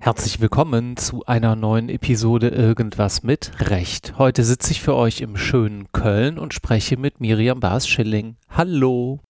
[0.00, 4.18] Herzlich willkommen zu einer neuen Episode Irgendwas mit Recht.
[4.18, 8.36] Heute sitze ich für euch im schönen Köln und spreche mit Miriam Baas-Schilling.
[8.50, 9.20] Hallo.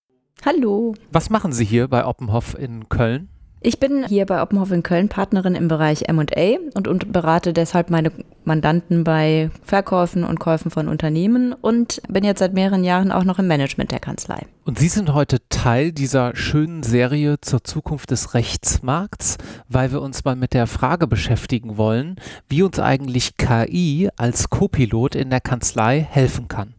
[0.44, 0.94] Hallo.
[1.12, 3.28] Was machen Sie hier bei Oppenhoff in Köln?
[3.60, 7.88] Ich bin hier bei Oppenhof in Köln Partnerin im Bereich M&A und, und berate deshalb
[7.88, 8.10] meine
[8.44, 13.38] Mandanten bei Verkäufen und Käufen von Unternehmen und bin jetzt seit mehreren Jahren auch noch
[13.38, 14.46] im Management der Kanzlei.
[14.64, 19.38] Und Sie sind heute Teil dieser schönen Serie zur Zukunft des Rechtsmarkts,
[19.68, 22.16] weil wir uns mal mit der Frage beschäftigen wollen,
[22.48, 26.74] wie uns eigentlich KI als Copilot in der Kanzlei helfen kann.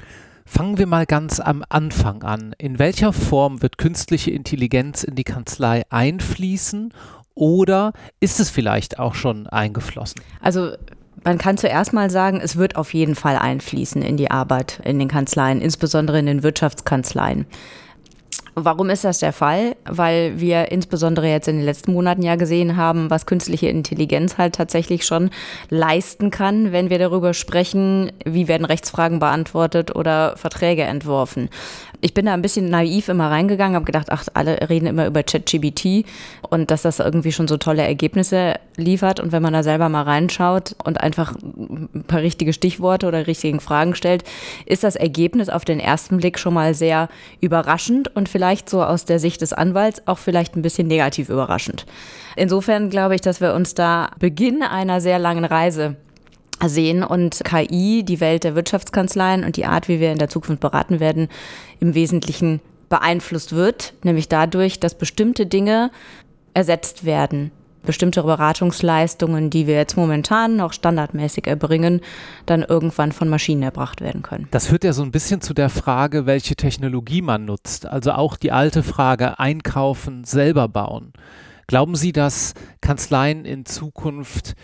[0.48, 2.54] Fangen wir mal ganz am Anfang an.
[2.60, 6.94] In welcher Form wird künstliche Intelligenz in die Kanzlei einfließen
[7.34, 10.22] oder ist es vielleicht auch schon eingeflossen?
[10.42, 10.76] Also
[11.24, 15.00] man kann zuerst mal sagen, es wird auf jeden Fall einfließen in die Arbeit in
[15.00, 17.46] den Kanzleien, insbesondere in den Wirtschaftskanzleien.
[18.58, 19.76] Warum ist das der Fall?
[19.84, 24.56] Weil wir insbesondere jetzt in den letzten Monaten ja gesehen haben, was künstliche Intelligenz halt
[24.56, 25.30] tatsächlich schon
[25.70, 31.50] leisten kann, wenn wir darüber sprechen, wie werden Rechtsfragen beantwortet oder Verträge entworfen.
[32.00, 35.24] Ich bin da ein bisschen naiv immer reingegangen, habe gedacht, ach, alle reden immer über
[35.24, 36.06] ChatGBT
[36.50, 39.20] und dass das irgendwie schon so tolle Ergebnisse liefert.
[39.20, 43.60] Und wenn man da selber mal reinschaut und einfach ein paar richtige Stichworte oder richtigen
[43.60, 44.24] Fragen stellt,
[44.66, 47.10] ist das Ergebnis auf den ersten Blick schon mal sehr
[47.42, 51.86] überraschend und vielleicht so aus der Sicht des Anwalts auch vielleicht ein bisschen negativ überraschend.
[52.36, 55.96] Insofern glaube ich, dass wir uns da Beginn einer sehr langen Reise
[56.66, 60.62] sehen und KI, die Welt der Wirtschaftskanzleien und die Art, wie wir in der Zukunft
[60.62, 61.28] beraten werden,
[61.80, 65.92] im Wesentlichen beeinflusst wird, nämlich dadurch, dass bestimmte Dinge
[66.54, 67.52] ersetzt werden.
[67.86, 72.02] Bestimmte Beratungsleistungen, die wir jetzt momentan noch standardmäßig erbringen,
[72.46, 74.48] dann irgendwann von Maschinen erbracht werden können.
[74.52, 77.86] Das führt ja so ein bisschen zu der Frage, welche Technologie man nutzt.
[77.86, 81.14] Also auch die alte Frage, einkaufen, selber bauen.
[81.68, 84.56] Glauben Sie, dass Kanzleien in Zukunft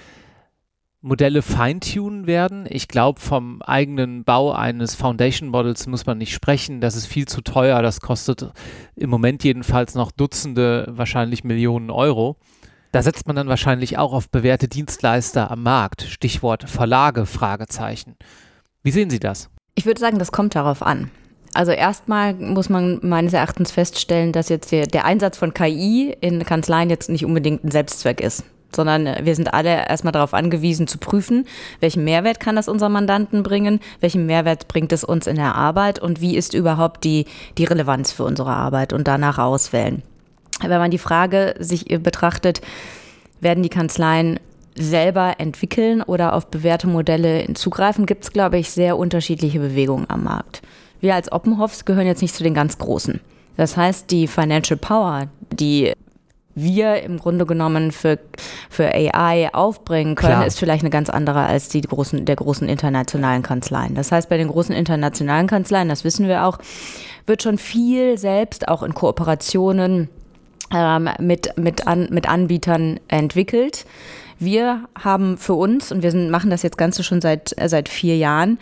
[1.04, 2.68] Modelle feintunen werden.
[2.70, 6.80] Ich glaube, vom eigenen Bau eines Foundation Models muss man nicht sprechen.
[6.80, 7.82] Das ist viel zu teuer.
[7.82, 8.52] Das kostet
[8.96, 12.38] im Moment jedenfalls noch Dutzende, wahrscheinlich Millionen Euro.
[12.92, 16.02] Da setzt man dann wahrscheinlich auch auf bewährte Dienstleister am Markt.
[16.02, 18.16] Stichwort Verlage, Fragezeichen.
[18.84, 19.50] Wie sehen Sie das?
[19.76, 21.10] Ich würde sagen, das kommt darauf an.
[21.54, 26.90] Also erstmal muss man meines Erachtens feststellen, dass jetzt der, Einsatz von KI in Kanzleien
[26.90, 28.44] jetzt nicht unbedingt ein Selbstzweck ist
[28.74, 31.46] sondern wir sind alle erstmal darauf angewiesen zu prüfen,
[31.82, 36.00] welchen Mehrwert kann das unserem Mandanten bringen, welchen Mehrwert bringt es uns in der Arbeit
[36.00, 37.26] und wie ist überhaupt die,
[37.58, 40.04] die Relevanz für unsere Arbeit und danach auswählen.
[40.62, 42.62] Wenn man die Frage sich betrachtet,
[43.40, 44.40] werden die Kanzleien
[44.76, 50.24] selber entwickeln oder auf bewährte Modelle zugreifen, gibt es, glaube ich, sehr unterschiedliche Bewegungen am
[50.24, 50.62] Markt.
[51.02, 53.20] Wir als Oppenhoffs gehören jetzt nicht zu den ganz Großen.
[53.58, 55.94] Das heißt, die Financial Power, die
[56.54, 58.20] wir im Grunde genommen für,
[58.70, 60.46] für AI aufbringen können, Klar.
[60.46, 63.96] ist vielleicht eine ganz andere als die großen, der großen internationalen Kanzleien.
[63.96, 66.60] Das heißt, bei den großen internationalen Kanzleien, das wissen wir auch,
[67.26, 70.10] wird schon viel selbst auch in Kooperationen
[70.74, 73.86] ähm, mit, mit, an, mit Anbietern entwickelt.
[74.40, 77.90] Wir haben für uns, und wir sind, machen das jetzt Ganze schon seit, äh, seit
[77.90, 78.58] vier Jahren,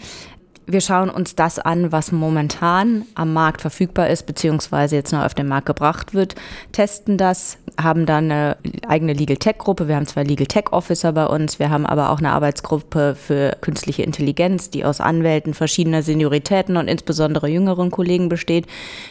[0.72, 5.34] wir schauen uns das an, was momentan am Markt verfügbar ist, beziehungsweise jetzt noch auf
[5.34, 6.36] den Markt gebracht wird,
[6.74, 8.58] testen das, haben dann eine
[8.88, 9.88] eigene Legal Tech Gruppe.
[9.88, 11.60] Wir haben zwei Legal Tech Officer bei uns.
[11.60, 16.88] Wir haben aber auch eine Arbeitsgruppe für künstliche Intelligenz, die aus Anwälten verschiedener Senioritäten und
[16.88, 18.68] insbesondere jüngeren Kollegen besteht.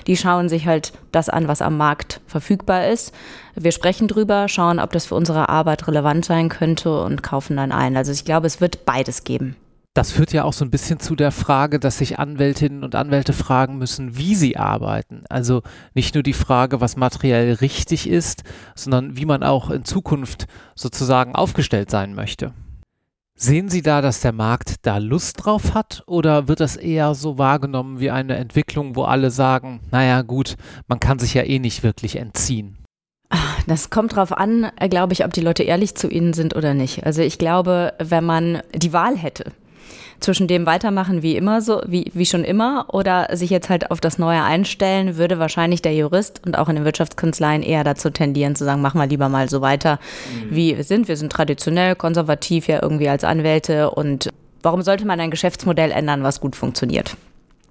[0.06, 3.15] Die schauen sich halt das an, was am Markt verfügbar ist.
[3.55, 7.73] Wir sprechen drüber, schauen, ob das für unsere Arbeit relevant sein könnte und kaufen dann
[7.73, 7.97] ein.
[7.97, 9.56] Also ich glaube, es wird beides geben.
[9.98, 13.32] Das führt ja auch so ein bisschen zu der Frage, dass sich Anwältinnen und Anwälte
[13.32, 15.25] fragen müssen, wie sie arbeiten.
[15.28, 18.44] Also nicht nur die Frage, was materiell richtig ist,
[18.76, 22.53] sondern wie man auch in Zukunft sozusagen aufgestellt sein möchte.
[23.34, 27.37] Sehen Sie da, dass der Markt da Lust drauf hat oder wird das eher so
[27.37, 30.55] wahrgenommen wie eine Entwicklung, wo alle sagen, naja gut,
[30.87, 32.78] man kann sich ja eh nicht wirklich entziehen?
[33.67, 37.05] Das kommt drauf an, glaube ich, ob die Leute ehrlich zu ihnen sind oder nicht.
[37.05, 39.52] Also ich glaube, wenn man die Wahl hätte,
[40.20, 44.00] zwischen dem weitermachen wie immer so, wie, wie schon immer oder sich jetzt halt auf
[44.00, 48.56] das Neue einstellen, würde wahrscheinlich der Jurist und auch in den Wirtschaftskanzleien eher dazu tendieren
[48.56, 49.99] zu sagen, mach mal lieber mal so weiter,
[50.32, 50.55] mhm.
[50.55, 51.09] wie wir sind.
[51.09, 54.29] Wir sind traditionell, konservativ ja irgendwie als Anwälte und
[54.62, 57.17] warum sollte man ein Geschäftsmodell ändern, was gut funktioniert?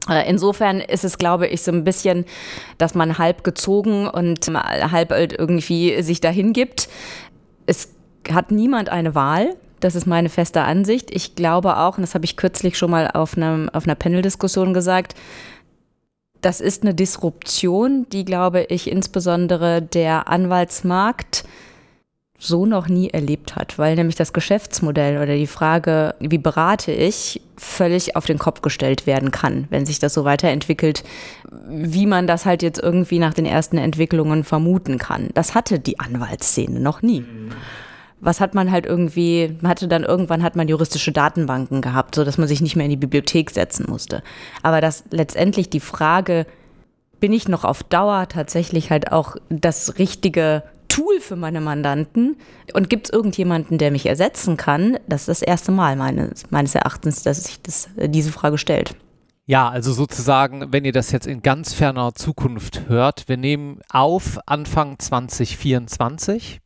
[0.10, 2.26] Äh, insofern ist es, glaube ich, so ein bisschen,
[2.78, 6.88] dass man halb gezogen und halb irgendwie sich dahin gibt.
[7.66, 7.90] Es
[8.32, 9.56] hat niemand eine Wahl.
[9.80, 11.12] Das ist meine feste Ansicht.
[11.12, 14.74] Ich glaube auch, und das habe ich kürzlich schon mal auf, einem, auf einer Panel-Diskussion
[14.74, 15.16] gesagt,
[16.42, 21.44] das ist eine Disruption, die, glaube ich, insbesondere der Anwaltsmarkt
[22.40, 27.42] so noch nie erlebt hat, weil nämlich das Geschäftsmodell oder die Frage, wie berate ich,
[27.58, 31.04] völlig auf den Kopf gestellt werden kann, wenn sich das so weiterentwickelt,
[31.68, 35.30] wie man das halt jetzt irgendwie nach den ersten Entwicklungen vermuten kann.
[35.34, 37.26] Das hatte die Anwaltsszene noch nie.
[38.19, 42.24] Was hat man halt irgendwie, man hatte dann irgendwann hat man juristische Datenbanken gehabt, so
[42.24, 44.24] dass man sich nicht mehr in die Bibliothek setzen musste.
[44.64, 46.46] Aber dass letztendlich die Frage,
[47.19, 52.38] bin ich noch auf Dauer tatsächlich halt auch das richtige Tool für meine Mandanten
[52.74, 54.98] und gibt es irgendjemanden, der mich ersetzen kann?
[55.08, 58.96] Das ist das erste Mal meines, meines Erachtens, dass sich das, diese Frage stellt.
[59.46, 64.40] Ja, also sozusagen, wenn ihr das jetzt in ganz ferner Zukunft hört, wir nehmen auf
[64.46, 66.60] Anfang 2024,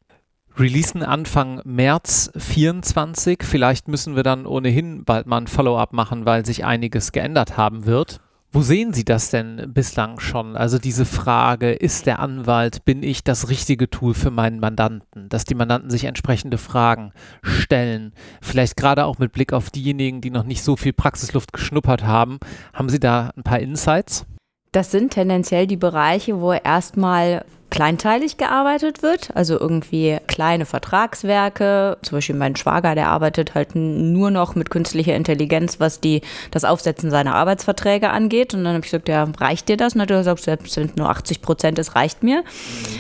[0.57, 3.39] releasen Anfang März 24.
[3.44, 7.86] Vielleicht müssen wir dann ohnehin bald mal ein Follow-up machen, weil sich einiges geändert haben
[7.86, 8.19] wird.
[8.53, 10.57] Wo sehen Sie das denn bislang schon?
[10.57, 15.30] Also diese Frage, ist der Anwalt, bin ich das richtige Tool für meinen Mandanten?
[15.30, 18.12] Dass die Mandanten sich entsprechende Fragen stellen.
[18.42, 22.39] Vielleicht gerade auch mit Blick auf diejenigen, die noch nicht so viel Praxisluft geschnuppert haben.
[22.74, 24.25] Haben Sie da ein paar Insights?
[24.74, 31.97] Das sind tendenziell die Bereiche, wo erstmal kleinteilig gearbeitet wird, also irgendwie kleine Vertragswerke.
[32.03, 36.21] Zum Beispiel mein Schwager, der arbeitet halt nur noch mit künstlicher Intelligenz, was die,
[36.51, 38.53] das Aufsetzen seiner Arbeitsverträge angeht.
[38.53, 39.94] Und dann habe ich gesagt, ja, reicht dir das?
[39.94, 42.44] Und dann hat er gesagt, sind nur 80 Prozent, es reicht mir.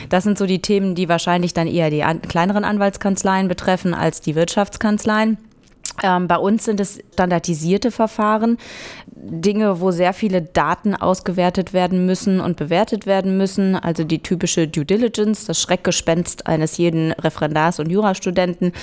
[0.09, 4.21] Das sind so die Themen, die wahrscheinlich dann eher die an, kleineren Anwaltskanzleien betreffen als
[4.21, 5.37] die Wirtschaftskanzleien.
[6.03, 8.57] Ähm, bei uns sind es standardisierte Verfahren,
[9.07, 13.75] Dinge, wo sehr viele Daten ausgewertet werden müssen und bewertet werden müssen.
[13.75, 18.73] Also die typische Due Diligence, das Schreckgespenst eines jeden Referendars und Jurastudenten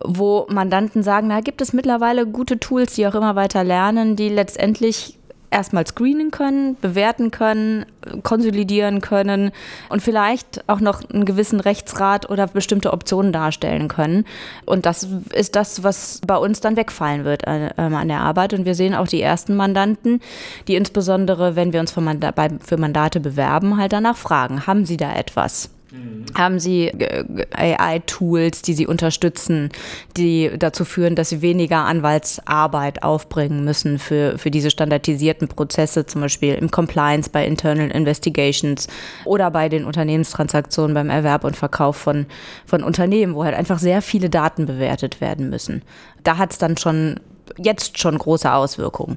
[0.00, 4.28] wo Mandanten sagen, da gibt es mittlerweile gute Tools, die auch immer weiter lernen, die
[4.28, 5.17] letztendlich
[5.50, 7.86] erstmal screenen können, bewerten können,
[8.22, 9.50] konsolidieren können
[9.88, 14.24] und vielleicht auch noch einen gewissen Rechtsrat oder bestimmte Optionen darstellen können.
[14.66, 18.52] Und das ist das, was bei uns dann wegfallen wird äh, an der Arbeit.
[18.52, 20.20] Und wir sehen auch die ersten Mandanten,
[20.66, 25.70] die insbesondere, wenn wir uns für, Mandate bewerben, halt danach fragen, haben sie da etwas?
[25.90, 26.26] Mhm.
[26.36, 29.70] Haben Sie äh, AI-Tools, die Sie unterstützen,
[30.16, 36.20] die dazu führen, dass Sie weniger Anwaltsarbeit aufbringen müssen für, für diese standardisierten Prozesse, zum
[36.20, 38.88] Beispiel im Compliance bei Internal Investigations
[39.24, 42.26] oder bei den Unternehmenstransaktionen beim Erwerb und Verkauf von,
[42.66, 45.82] von Unternehmen, wo halt einfach sehr viele Daten bewertet werden müssen.
[46.22, 47.20] Da hat es dann schon
[47.56, 49.16] jetzt schon große Auswirkungen.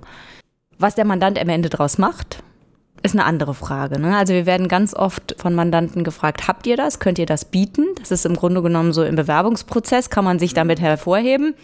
[0.78, 2.41] Was der Mandant am Ende daraus macht,
[3.03, 4.00] ist eine andere Frage.
[4.00, 4.15] Ne?
[4.15, 7.00] Also wir werden ganz oft von Mandanten gefragt, habt ihr das?
[7.00, 7.86] Könnt ihr das bieten?
[8.00, 11.56] Das ist im Grunde genommen so im Bewerbungsprozess, kann man sich damit hervorheben.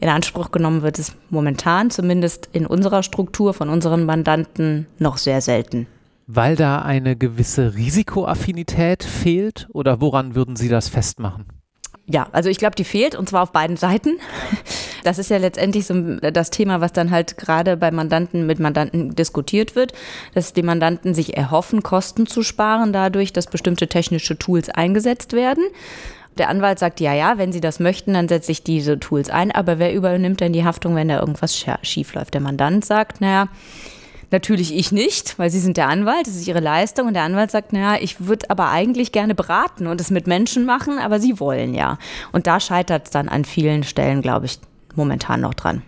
[0.00, 5.40] In Anspruch genommen wird es momentan, zumindest in unserer Struktur von unseren Mandanten, noch sehr
[5.40, 5.86] selten.
[6.26, 11.61] Weil da eine gewisse Risikoaffinität fehlt oder woran würden Sie das festmachen?
[12.06, 14.18] Ja, also ich glaube, die fehlt und zwar auf beiden Seiten.
[15.04, 19.14] Das ist ja letztendlich so das Thema, was dann halt gerade bei Mandanten mit Mandanten
[19.14, 19.92] diskutiert wird,
[20.34, 25.64] dass die Mandanten sich erhoffen, Kosten zu sparen dadurch, dass bestimmte technische Tools eingesetzt werden.
[26.38, 29.50] Der Anwalt sagt, ja, ja, wenn Sie das möchten, dann setze ich diese Tools ein.
[29.50, 32.34] Aber wer übernimmt denn die Haftung, wenn da irgendwas schief läuft?
[32.34, 33.48] Der Mandant sagt, naja,
[34.32, 37.08] Natürlich ich nicht, weil Sie sind der Anwalt, das ist Ihre Leistung.
[37.08, 40.64] Und der Anwalt sagt, naja, ich würde aber eigentlich gerne beraten und es mit Menschen
[40.64, 41.98] machen, aber Sie wollen ja.
[42.32, 44.58] Und da scheitert es dann an vielen Stellen, glaube ich,
[44.94, 45.82] momentan noch dran.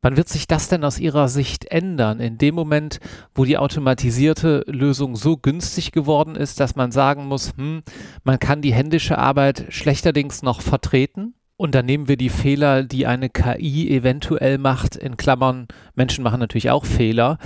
[0.00, 2.20] Wann wird sich das denn aus Ihrer Sicht ändern?
[2.20, 3.00] In dem Moment,
[3.34, 7.82] wo die automatisierte Lösung so günstig geworden ist, dass man sagen muss, hm,
[8.22, 11.34] man kann die händische Arbeit schlechterdings noch vertreten?
[11.60, 16.38] Und dann nehmen wir die Fehler, die eine KI eventuell macht, in Klammern, Menschen machen
[16.38, 17.38] natürlich auch Fehler,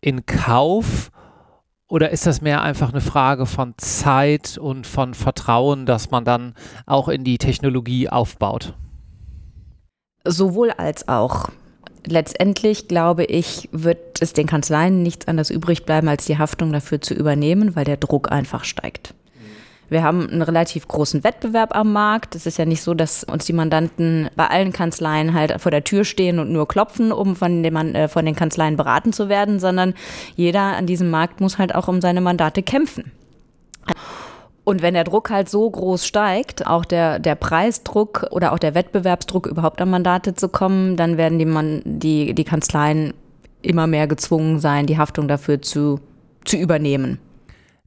[0.00, 1.10] in Kauf?
[1.86, 6.54] Oder ist das mehr einfach eine Frage von Zeit und von Vertrauen, dass man dann
[6.86, 8.72] auch in die Technologie aufbaut?
[10.24, 11.50] Sowohl als auch.
[12.06, 17.02] Letztendlich, glaube ich, wird es den Kanzleien nichts anderes übrig bleiben, als die Haftung dafür
[17.02, 19.12] zu übernehmen, weil der Druck einfach steigt.
[19.90, 22.36] Wir haben einen relativ großen Wettbewerb am Markt.
[22.36, 25.82] Es ist ja nicht so, dass uns die Mandanten bei allen Kanzleien halt vor der
[25.82, 29.58] Tür stehen und nur klopfen, um von den, äh, von den Kanzleien beraten zu werden,
[29.58, 29.94] sondern
[30.36, 33.10] jeder an diesem Markt muss halt auch um seine Mandate kämpfen.
[34.62, 38.76] Und wenn der Druck halt so groß steigt, auch der, der Preisdruck oder auch der
[38.76, 43.12] Wettbewerbsdruck, überhaupt an Mandate zu kommen, dann werden die, Man die, die Kanzleien
[43.62, 45.98] immer mehr gezwungen sein, die Haftung dafür zu,
[46.44, 47.18] zu übernehmen.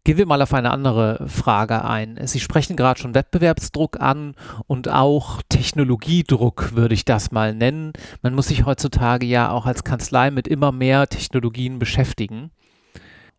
[0.05, 2.19] Gehen wir mal auf eine andere Frage ein.
[2.27, 4.35] Sie sprechen gerade schon Wettbewerbsdruck an
[4.67, 7.93] und auch Technologiedruck, würde ich das mal nennen.
[8.21, 12.51] Man muss sich heutzutage ja auch als Kanzlei mit immer mehr Technologien beschäftigen.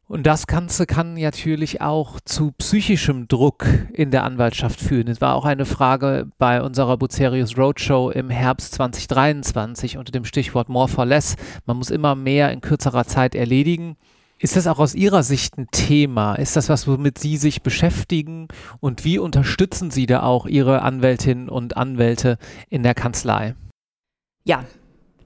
[0.07, 5.09] Und das Ganze kann natürlich auch zu psychischem Druck in der Anwaltschaft führen.
[5.09, 10.71] Es war auch eine Frage bei unserer Bucerius Roadshow im Herbst 2023 unter dem Stichwort
[10.71, 11.37] More for Less.
[11.67, 13.97] Man muss immer mehr in kürzerer Zeit erledigen.
[14.39, 16.35] Ist das auch aus Ihrer Sicht ein Thema?
[16.35, 18.49] Ist das was, womit Sie sich beschäftigen?
[18.81, 22.39] Und wie unterstützen Sie da auch Ihre Anwältinnen und Anwälte
[22.69, 23.55] in der Kanzlei?
[24.45, 24.65] Ja,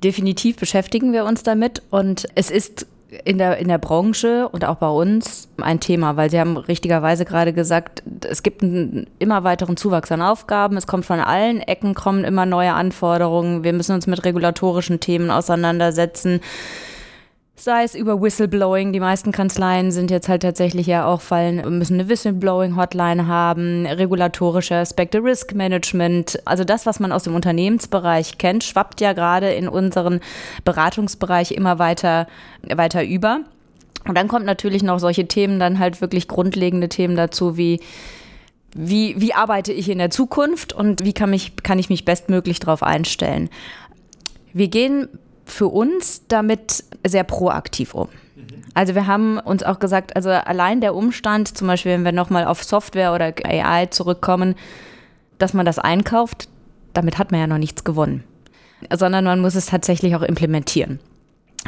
[0.05, 1.83] definitiv beschäftigen wir uns damit.
[1.91, 2.87] Und es ist
[3.25, 7.25] in der, in der Branche und auch bei uns ein Thema, weil Sie haben richtigerweise
[7.25, 10.77] gerade gesagt, es gibt einen immer weiteren Zuwachs an Aufgaben.
[10.77, 13.65] Es kommt von allen Ecken, kommen immer neue Anforderungen.
[13.65, 16.41] Wir müssen uns mit regulatorischen Themen auseinandersetzen
[17.61, 18.93] sei es über Whistleblowing.
[18.93, 24.77] Die meisten Kanzleien sind jetzt halt tatsächlich ja auch fallen, müssen eine Whistleblowing-Hotline haben, regulatorische
[24.77, 26.41] Aspekte, Risk Management.
[26.45, 30.21] Also das, was man aus dem Unternehmensbereich kennt, schwappt ja gerade in unseren
[30.65, 32.27] Beratungsbereich immer weiter,
[32.63, 33.41] weiter über.
[34.07, 37.81] Und dann kommt natürlich noch solche Themen, dann halt wirklich grundlegende Themen dazu wie
[38.75, 42.61] wie, wie arbeite ich in der Zukunft und wie kann, mich, kann ich mich bestmöglich
[42.61, 43.49] darauf einstellen.
[44.53, 45.09] Wir gehen
[45.51, 48.09] für uns damit sehr proaktiv um.
[48.75, 52.45] Also wir haben uns auch gesagt, also allein der Umstand, zum Beispiel wenn wir nochmal
[52.45, 54.55] auf Software oder AI zurückkommen,
[55.39, 56.49] dass man das einkauft,
[56.93, 58.25] damit hat man ja noch nichts gewonnen,
[58.95, 61.01] sondern man muss es tatsächlich auch implementieren.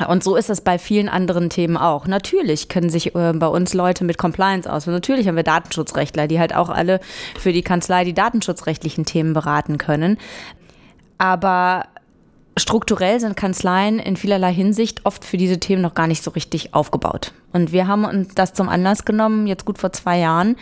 [0.09, 2.07] Und so ist es bei vielen anderen Themen auch.
[2.07, 4.87] Natürlich können sich äh, bei uns Leute mit Compliance aus.
[4.87, 7.01] Natürlich haben wir Datenschutzrechtler, die halt auch alle
[7.39, 10.17] für die Kanzlei die datenschutzrechtlichen Themen beraten können.
[11.19, 11.87] Aber
[12.61, 16.75] strukturell sind Kanzleien in vielerlei Hinsicht oft für diese Themen noch gar nicht so richtig
[16.75, 17.33] aufgebaut.
[17.53, 20.57] Und wir haben uns das zum Anlass genommen, jetzt gut vor zwei Jahren,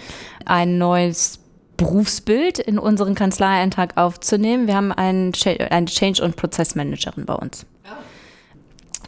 [0.45, 1.41] ein neues
[1.77, 4.67] Berufsbild in unseren Kanzleieintrag aufzunehmen.
[4.67, 5.33] Wir haben einen,
[5.71, 7.67] eine Change- und Prozessmanagerin bei uns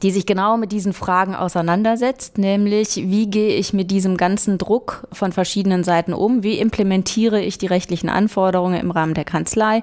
[0.03, 5.07] die sich genau mit diesen Fragen auseinandersetzt, nämlich wie gehe ich mit diesem ganzen Druck
[5.13, 9.83] von verschiedenen Seiten um, wie implementiere ich die rechtlichen Anforderungen im Rahmen der Kanzlei,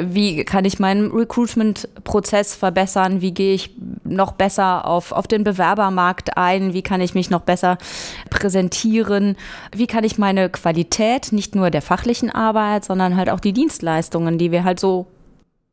[0.00, 3.70] wie kann ich meinen Recruitment-Prozess verbessern, wie gehe ich
[4.04, 7.78] noch besser auf, auf den Bewerbermarkt ein, wie kann ich mich noch besser
[8.30, 9.36] präsentieren,
[9.74, 14.38] wie kann ich meine Qualität, nicht nur der fachlichen Arbeit, sondern halt auch die Dienstleistungen,
[14.38, 15.06] die wir halt so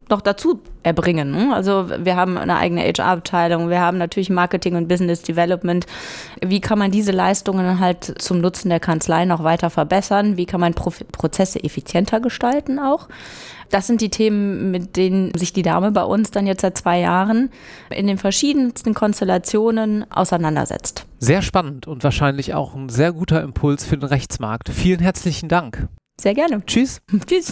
[0.09, 1.31] noch dazu erbringen.
[1.31, 1.53] Ne?
[1.53, 5.85] Also wir haben eine eigene HR-Abteilung, wir haben natürlich Marketing und Business Development.
[6.41, 10.37] Wie kann man diese Leistungen halt zum Nutzen der Kanzlei noch weiter verbessern?
[10.37, 13.07] Wie kann man Pro Prozesse effizienter gestalten auch?
[13.69, 16.99] Das sind die Themen, mit denen sich die Dame bei uns dann jetzt seit zwei
[16.99, 17.51] Jahren
[17.91, 21.05] in den verschiedensten Konstellationen auseinandersetzt.
[21.19, 24.69] Sehr spannend und wahrscheinlich auch ein sehr guter Impuls für den Rechtsmarkt.
[24.69, 25.87] Vielen herzlichen Dank.
[26.19, 26.65] Sehr gerne.
[26.65, 27.01] Tschüss.
[27.27, 27.47] Tschüss.